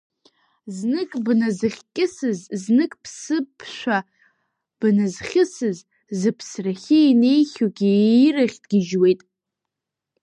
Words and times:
Знык 0.75 1.11
бназыхькьысыз, 1.25 2.39
знык 2.61 2.93
ԥсыԥшәа 3.03 3.97
бназхьысыз, 4.79 5.77
зыԥсрахьы 6.19 6.99
инеихьоугьы 7.11 7.91
иирахь 8.15 8.57
дгьежьуеит. 8.63 9.21